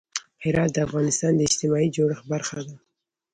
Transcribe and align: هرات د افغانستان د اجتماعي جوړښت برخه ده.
هرات 0.43 0.69
د 0.73 0.77
افغانستان 0.87 1.31
د 1.35 1.39
اجتماعي 1.47 1.87
جوړښت 1.95 2.25
برخه 2.33 2.59
ده. 2.67 2.75